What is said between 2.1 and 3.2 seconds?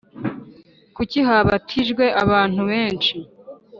abantu benshi